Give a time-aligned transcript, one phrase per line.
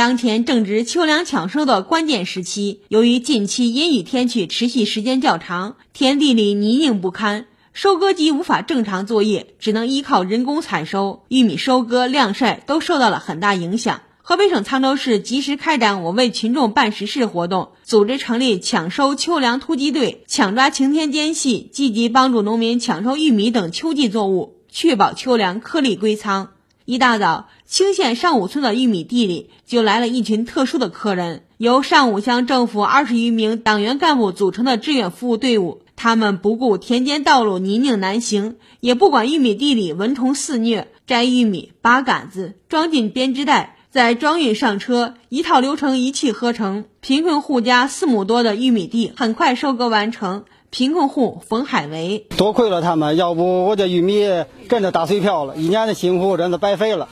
[0.00, 14.00] 当前正值秋粮抢收的关键时期，由于近期阴雨天气持续时间较长，田地里泥泞不堪，收割机无法正常作业，只能依靠人工采收，玉米收割、晾晒都受到了很大影响。
[14.22, 26.52] 河北省沧州市及时开展“我为群众办实事”活动，组织成立抢收秋粮突击队，抢抓晴天间隙，积极帮助农民抢收玉米等秋季作物，确保秋粮颗粒归仓。
[26.90, 35.82] 一大早，青县上武村的玉米地里就来了一群特殊的客人，由上武乡政府二十余名党员干部组成的志愿服务队伍。
[35.94, 43.76] 他们不顾田间道路泥泞难行，也不管玉米地里蚊虫肆虐，摘玉米、拔杆子，装进编织袋。
[43.92, 46.84] 再装运上车，一套流程一气呵成。
[47.00, 50.44] 贫困户家四亩多的玉米地很快收割完成。
[50.70, 54.22] 贫困户冯海为：多亏了他们，要不我这玉米
[54.68, 57.08] 真的打水漂了，一年的辛苦真的白费了，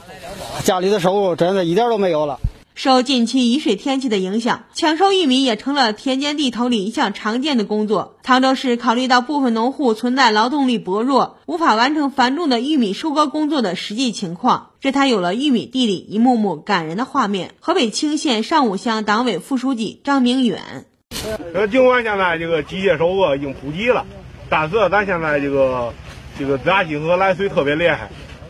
[0.63, 2.39] 家里的收入真的一点都没有了。
[2.77, 8.15] 受近期雨水天气的影响，抢收玉米也成了田间地头里一项常见的工作。
[8.25, 17.55] 沧州市考虑到部分农户存在劳动力薄弱，无法完成繁重的玉米收割工作的实际情况，这才有了玉米地里一幕幕感人的画面。
[17.59, 20.87] 河北青县上武乡党委副书记张明远：
[21.55, 24.05] 呃，尽管现在这个机械收割已经普及了，
[24.49, 25.93] 但是咱现在这个
[26.39, 28.09] 这个自来水和来水特别厉害，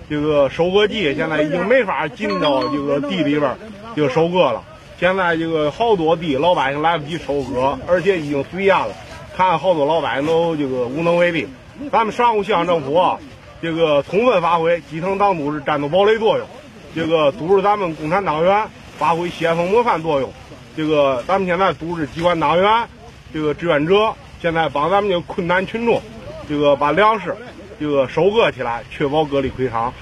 [0.08, 3.56] 这个收割机现在已经没法进到这个地里边。
[3.96, 4.62] 就收割了，
[5.00, 8.94] 现在这个好多地老百姓来不及收割，而且已经水淹了，
[9.36, 11.48] 看好多老百姓都这个无能为力。
[11.90, 13.18] 咱们上武乡政府啊，
[13.60, 16.46] 这个充分发挥基层党组织战斗堡垒作用，
[16.94, 20.30] 这个组织咱们共产党员发挥先锋模范作用。
[20.76, 22.88] 这个咱们现在组织机关党员，
[23.32, 26.02] 这个志愿者现在帮咱们这个困难群众，
[26.48, 27.34] 这个把粮食
[27.80, 29.92] 这个收割起来，确保各粒归仓。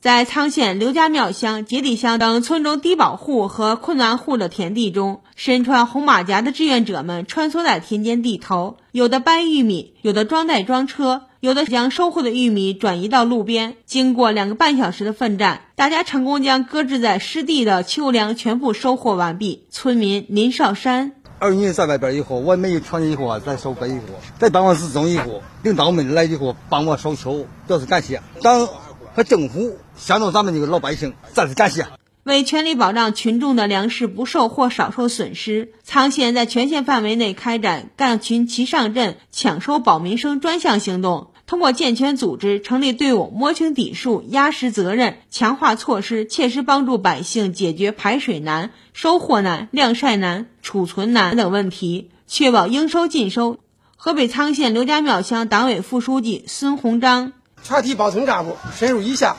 [0.00, 13.76] 在沧县刘家庙乡、结底乡等村中低保户和困难户的田地中，身穿红马甲的志愿者们穿梭在田间地头，有的搬玉米，有的装袋装车，有的将收获的玉米转移到路边。
[13.84, 19.66] 经过两个半小时的奋战，大家成功将搁置在湿地的秋粮全部收获完毕。
[19.68, 23.98] 村民林少山：儿女在外边以后，我没有条件以后啊，在收割以后，
[24.38, 28.22] 在办公室中以后，领导们来以后帮我收秋，表示感谢。
[28.40, 28.66] 当
[29.14, 31.84] 和政府想到咱们这个老百姓再次感谢。
[32.22, 41.32] 为全力保障群众的粮食不受或少受损失，沧县在全县范围内开展“干群齐上阵，抢收保民生”专项行动。
[41.46, 53.58] 通过健全组织、成立队伍、摸清底数、压实责任、强化措施，切实帮助百姓解决排水难、收获难、晾晒难、储存难等问题，确保应收尽收。
[53.96, 57.32] 河北沧县刘家庙乡党委副书记孙洪章。
[57.62, 59.32] 全体保村干部深入一线，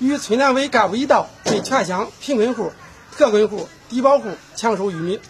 [0.00, 2.72] 与村两委干部一道，对全乡贫困户、
[3.12, 5.20] 特困户、低保户抢收玉米。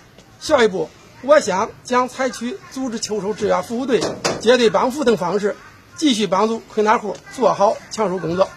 [0.40, 0.88] 下一步，
[1.22, 4.02] 我乡将采取组织秋收志愿服务队、
[4.40, 5.56] 结对帮扶等方式，
[5.97, 8.49] 继续帮助困难户做好抢收工作，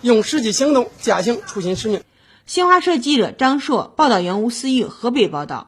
[0.00, 2.02] 用实际行动践行初心使命。
[2.46, 5.66] 新华社记者张硕，报道员吴思玉，河北报道。